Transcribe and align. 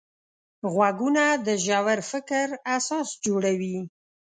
غوږونه 0.73 1.23
د 1.45 1.47
ژور 1.65 1.99
فکر 2.11 2.47
اساس 2.77 3.07
جوړوي 3.25 3.77